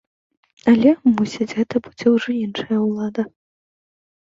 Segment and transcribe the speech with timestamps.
[0.73, 3.33] Але, мусіць, гэта будзе ўжо іншая ўлада.